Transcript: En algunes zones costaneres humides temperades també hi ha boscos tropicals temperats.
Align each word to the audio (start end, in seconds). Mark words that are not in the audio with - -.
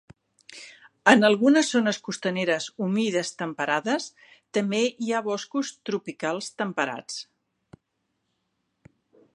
En 1.11 1.25
algunes 1.27 1.67
zones 1.73 1.99
costaneres 2.07 2.69
humides 2.85 3.31
temperades 3.41 4.07
també 4.59 4.81
hi 4.89 5.13
ha 5.13 5.21
boscos 5.29 5.71
tropicals 5.91 6.49
temperats. 6.63 7.21